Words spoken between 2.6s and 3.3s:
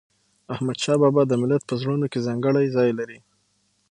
ځای لري.